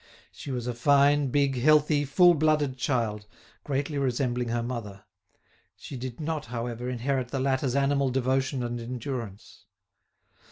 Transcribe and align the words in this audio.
She 0.31 0.49
was 0.49 0.65
a 0.65 0.73
fine, 0.73 1.27
big, 1.27 1.55
healthy, 1.59 2.05
full 2.05 2.33
blooded 2.33 2.75
child, 2.75 3.27
greatly 3.63 3.99
resembling 3.99 4.47
her 4.47 4.63
mother. 4.63 5.03
She 5.75 5.95
did 5.95 6.19
not, 6.19 6.47
however, 6.47 6.89
inherit 6.89 7.27
the 7.27 7.39
latter's 7.39 7.75
animal 7.75 8.09
devotion 8.09 8.63
and 8.63 8.79
endurance. 8.79 9.65